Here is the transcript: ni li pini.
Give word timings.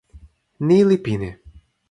ni 0.67 0.79
li 0.87 0.97
pini. 1.05 1.31